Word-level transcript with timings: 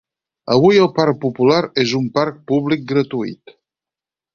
Avui, 0.55 0.79
el 0.85 0.89
Parc 0.95 1.21
Popular 1.27 1.61
és 1.85 1.95
un 2.01 2.11
parc 2.19 2.43
públic 2.53 2.87
gratuït. 2.97 3.61